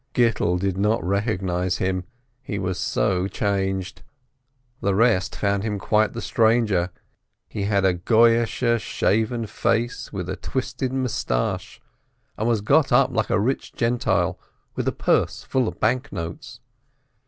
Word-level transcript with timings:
Gittel 0.15 0.57
did 0.59 0.79
not 0.79 0.99
recog 1.01 1.43
nize 1.43 1.77
him, 1.77 2.05
he 2.41 2.57
was 2.57 2.79
so 2.79 3.27
changed. 3.27 4.01
The 4.79 4.95
rest 4.95 5.35
found 5.35 5.61
him 5.61 5.77
quite 5.77 6.13
the 6.13 6.23
stranger: 6.23 6.89
he 7.47 7.65
had 7.65 7.85
a 7.85 7.93
"goyish" 7.93 8.81
shaven 8.81 9.45
face, 9.45 10.11
with 10.11 10.27
a 10.27 10.37
twisted 10.37 10.91
moustache, 10.91 11.79
and 12.35 12.47
was 12.47 12.61
got 12.61 12.91
up 12.91 13.11
like 13.11 13.29
a 13.29 13.39
rich 13.39 13.73
Gentile, 13.73 14.39
with 14.75 14.87
a 14.87 14.91
purse 14.91 15.43
full 15.43 15.67
of 15.67 15.79
bank 15.79 16.11
notes. 16.11 16.61